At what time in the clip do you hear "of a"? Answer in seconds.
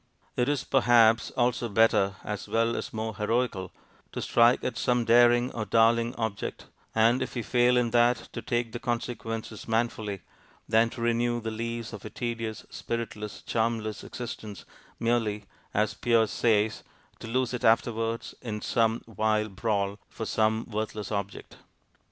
11.93-12.09